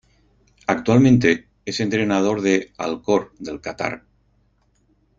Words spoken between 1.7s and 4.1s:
entrenador del Al-Khor del Catar.